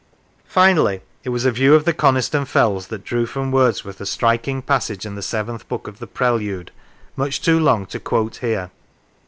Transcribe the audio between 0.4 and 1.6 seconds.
Finally, it was a